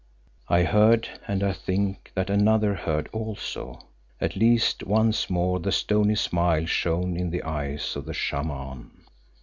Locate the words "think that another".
1.53-2.73